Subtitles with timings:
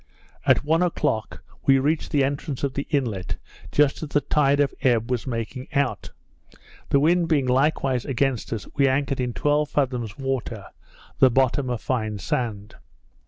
[0.47, 3.35] At one o'clock we reached the entrance of the inlet
[3.71, 6.09] just as the tide of ebb was making out;
[6.89, 10.65] the wind being likewise against us, we anchored in twelve fathoms water,
[11.19, 12.77] the bottom a fine sand.